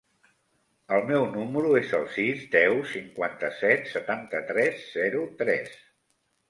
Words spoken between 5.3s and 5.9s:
tres.